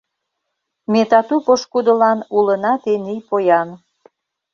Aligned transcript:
Ме 0.91 1.01
тату 1.11 1.35
пошкудылан 1.45 2.19
Улына 2.37 2.73
тений 2.83 3.21
поян. 3.29 3.69